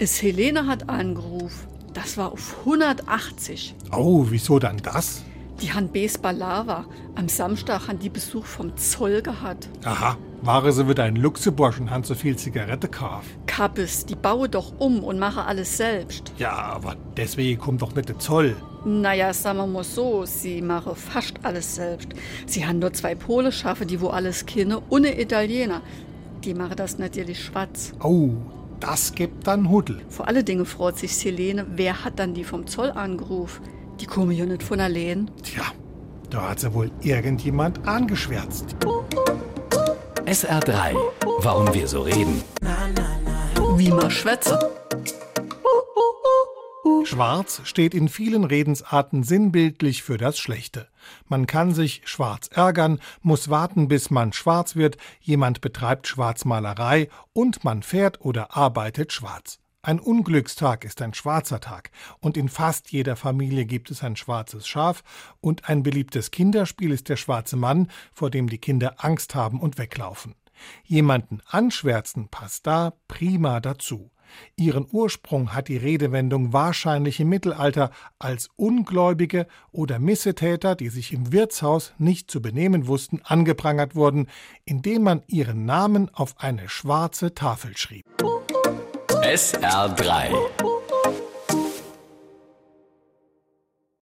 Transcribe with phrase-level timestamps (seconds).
[0.00, 1.66] Es Helene hat angerufen.
[1.92, 3.74] Das war auf 180.
[3.90, 5.24] Oh, wieso dann das?
[5.60, 6.84] Die han Bes Balava.
[7.16, 9.68] Am Samstag han die Besuch vom Zoll gehabt.
[9.82, 13.26] Aha, waren sie wieder in Luxemburg und haben so viel Zigarette gekauft.
[13.46, 16.32] Kappes, die baue doch um und mache alles selbst.
[16.38, 18.54] Ja, aber deswegen kommt doch nicht der Zoll.
[18.84, 22.10] Naja, sagen wir mal so, sie mache fast alles selbst.
[22.46, 25.82] Sie haben nur zwei Pole schaffe, die wo alles kenne, eine Italiener.
[26.44, 27.94] Die mache das natürlich schwarz.
[28.00, 28.30] Oh,
[28.80, 30.00] das gibt dann Huddel.
[30.08, 33.64] Vor alle Dinge freut sich Selene, wer hat dann die vom Zoll angerufen?
[34.00, 35.30] Die kommen ja nicht von allein.
[35.42, 35.64] Tja,
[36.30, 38.76] da hat sie wohl irgendjemand angeschwärzt.
[40.24, 40.94] SR3.
[41.40, 42.42] Warum wir so reden.
[43.76, 44.58] Wie man schwätze.
[47.04, 50.88] Schwarz steht in vielen Redensarten sinnbildlich für das Schlechte.
[51.26, 57.64] Man kann sich schwarz ärgern, muss warten, bis man schwarz wird, jemand betreibt Schwarzmalerei und
[57.64, 59.58] man fährt oder arbeitet schwarz.
[59.80, 61.90] Ein Unglückstag ist ein schwarzer Tag,
[62.20, 65.02] und in fast jeder Familie gibt es ein schwarzes Schaf,
[65.40, 69.78] und ein beliebtes Kinderspiel ist der schwarze Mann, vor dem die Kinder Angst haben und
[69.78, 70.34] weglaufen.
[70.84, 74.10] Jemanden anschwärzen passt da prima dazu.
[74.56, 81.32] Ihren Ursprung hat die Redewendung wahrscheinlich im Mittelalter als Ungläubige oder Missetäter, die sich im
[81.32, 84.28] Wirtshaus nicht zu benehmen wussten, angeprangert wurden,
[84.64, 88.04] indem man ihren Namen auf eine schwarze Tafel schrieb.
[89.22, 90.77] SR3.